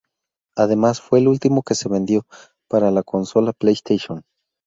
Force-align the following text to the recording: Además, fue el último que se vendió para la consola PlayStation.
Además, 0.55 0.99
fue 0.99 1.19
el 1.19 1.27
último 1.27 1.61
que 1.61 1.75
se 1.75 1.87
vendió 1.87 2.25
para 2.67 2.89
la 2.89 3.03
consola 3.03 3.53
PlayStation. 3.53 4.23